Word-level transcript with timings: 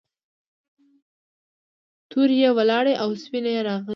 تورې 2.09 2.37
یې 2.43 2.49
ولاړې 2.57 2.93
او 3.03 3.09
سپینې 3.23 3.51
یې 3.55 3.61
راغلې. 3.67 3.89